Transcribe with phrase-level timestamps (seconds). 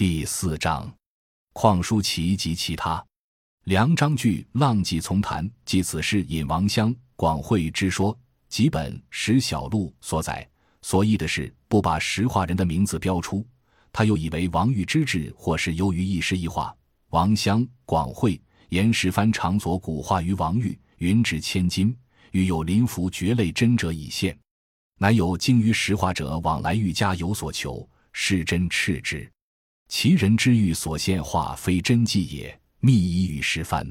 [0.00, 0.90] 第四章，
[1.52, 3.04] 况书奇及其他。
[3.64, 8.18] 梁章句浪迹丛谈，即此事引王乡广惠之说，
[8.48, 10.48] 几本石小路所载。
[10.80, 13.46] 所译的是不把石化人的名字标出。
[13.92, 16.74] 他又以为王玉之志，或是由于一诗一画。
[17.10, 18.40] 王乡广会
[18.70, 21.94] 言石藩常所古画于王玉，云值千金，
[22.30, 24.34] 欲有临符绝类真者以献。
[24.96, 29.30] 乃有精于石画者往来玉家有所求，是真斥之。
[29.90, 33.84] 其人之欲所现化非真迹也，密以与石藩。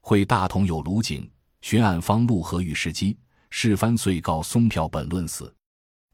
[0.00, 3.14] 会大同有卢景寻案方陆河与石基，
[3.50, 5.54] 石藩遂告松票本论死。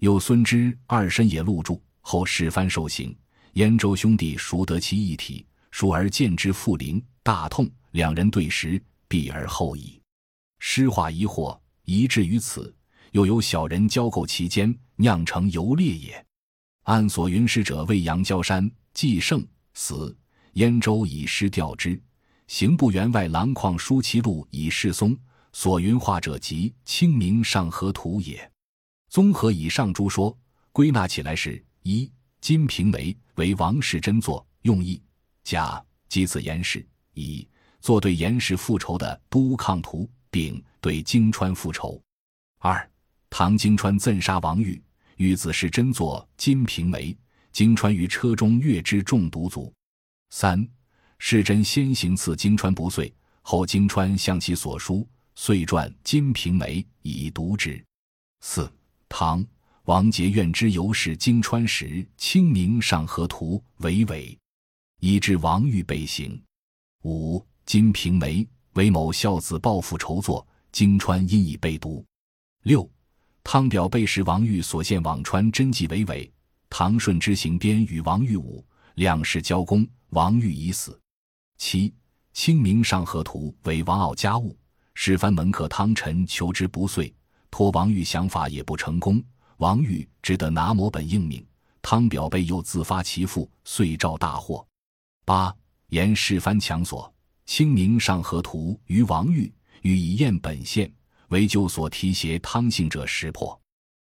[0.00, 1.80] 有孙之二身也录著。
[2.00, 3.16] 后石藩受刑，
[3.52, 5.46] 燕州兄弟孰得其一体？
[5.70, 7.70] 孰而见之复灵，大痛。
[7.92, 10.02] 两人对食，避而后已。
[10.58, 12.74] 诗画疑惑，疑至于此，
[13.12, 16.26] 又有小人交构其间，酿成游烈也。
[16.82, 18.68] 按所云师者为杨焦山。
[18.94, 20.16] 季胜死，
[20.54, 22.00] 燕州以诗调之。
[22.46, 25.16] 刑部员外郎况书其录以示松。
[25.54, 28.50] 所云画者即《清明上河图》也。
[29.10, 30.34] 综合以上诸说，
[30.72, 32.06] 归纳起来是：一、
[32.40, 34.98] 《金瓶梅》为王世贞作，用意；
[35.44, 36.80] 甲、即此严氏；
[37.12, 37.46] 乙、
[37.82, 42.00] 作对严氏复仇的《都抗图》；丙、对荆川复仇；
[42.58, 42.90] 二、
[43.28, 44.82] 唐荆川赠杀王玉，
[45.18, 47.12] 与子世真作《金瓶梅》。
[47.52, 49.72] 经川于车中阅之中毒卒。
[50.30, 50.66] 三
[51.18, 57.84] 世真先行刺经川不遂，后经川向其所书，遂传《金瓶梅》以读之。
[58.40, 58.72] 四
[59.08, 59.44] 唐
[59.84, 61.86] 王杰愿之由是经川时
[62.16, 64.36] 《清明上河图》为伪，
[65.00, 66.40] 以致王玉被刑。
[67.02, 72.04] 五《金瓶梅》为某孝子报复仇作，经川因以被毒。
[72.62, 72.88] 六
[73.44, 76.32] 汤表被时王玉所献辋川真迹为伪。
[76.74, 80.98] 唐顺之行边与王玉武两世交攻，王玉已死。
[81.58, 81.90] 七
[82.32, 84.56] 《清明上河图》为王傲家务，
[84.94, 87.14] 史藩门客汤臣求之不遂，
[87.50, 89.22] 托王玉想法也不成功，
[89.58, 91.46] 王玉只得拿摹本应命。
[91.82, 94.66] 汤表被又自发其父，遂召大获。
[95.26, 95.54] 八
[95.88, 97.04] 言世藩强所
[97.44, 100.90] 《清明上河图》于王玉，欲以验本县，
[101.28, 103.60] 为旧所提携汤姓者识破。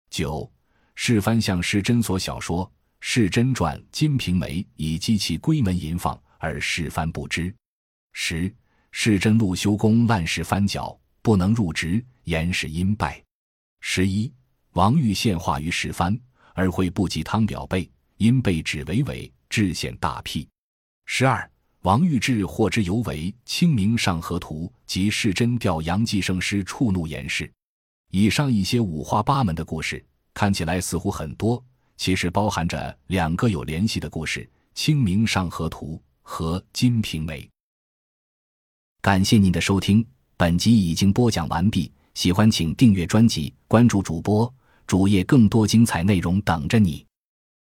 [0.09, 0.50] 九。
[0.95, 2.65] 世蕃向世真所小说
[2.99, 7.53] 《世真传》《金瓶梅》以及其闺门淫放，而世蕃不知。
[8.13, 8.53] 十
[8.91, 13.21] 世真路修公滥世蕃脚，不能入职，言是因败。
[13.81, 14.31] 十一
[14.73, 16.17] 王玉献化于世蕃，
[16.53, 20.47] 而会不及汤表背，因被指为伪，致显大辟。
[21.05, 21.49] 十二
[21.81, 27.51] 王玉志获之尤为《清明上河图》及世真调杨继盛诗，触怒言氏。
[28.11, 30.01] 以上一些五花八门的故事。
[30.33, 31.63] 看起来似乎很多，
[31.97, 34.41] 其实包含着两个有联系的故事：
[34.73, 37.41] 《清明上河图》和《金瓶梅》。
[39.01, 40.05] 感谢您的收听，
[40.38, 41.91] 本集已经播讲完毕。
[42.13, 44.51] 喜欢请订阅专辑，关注主播
[44.85, 47.05] 主页，更多精彩内容等着你。